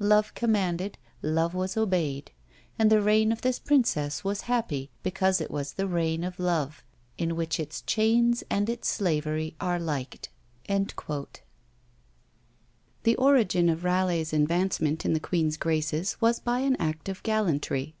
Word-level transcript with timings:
Love 0.00 0.32
commanded, 0.32 0.96
love 1.20 1.52
was 1.52 1.76
obeyed; 1.76 2.30
and 2.78 2.88
the 2.88 3.02
reign 3.02 3.30
of 3.30 3.42
this 3.42 3.58
princess 3.58 4.24
was 4.24 4.40
happy, 4.48 4.88
because 5.02 5.42
it 5.42 5.50
was 5.50 5.74
the 5.74 5.86
reign 5.86 6.24
of 6.24 6.38
Love, 6.40 6.82
in 7.18 7.36
which 7.36 7.60
its 7.60 7.82
chains 7.82 8.42
and 8.48 8.70
its 8.70 8.88
slavery 8.88 9.54
are 9.60 9.78
liked!" 9.78 10.30
The 10.66 11.36
origin 13.18 13.68
of 13.68 13.84
Raleigh's 13.84 14.32
advancement 14.32 15.04
in 15.04 15.12
the 15.12 15.20
queen's 15.20 15.58
graces 15.58 16.18
was 16.18 16.40
by 16.40 16.60
an 16.60 16.76
act 16.76 17.10
of 17.10 17.22
gallantry. 17.22 17.94